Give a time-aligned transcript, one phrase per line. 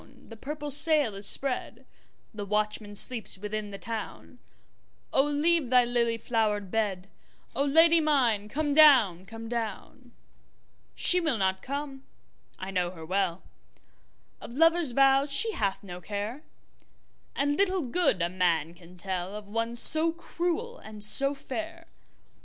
[0.29, 1.85] the purple sail is spread,
[2.33, 9.27] The watchman sleeps within the town,O leave thy lily flowered bed,O Lady mine come down,
[9.27, 10.11] come down!
[10.95, 12.03] She will not come,
[12.57, 13.43] I know her well,
[14.41, 16.41] Of lover's vows she hath no care,
[17.35, 21.85] And little good a man can tellOf one so cruel and so fair.